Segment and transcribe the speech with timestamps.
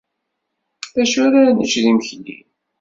[0.95, 2.37] D acu ara nečč d imekli?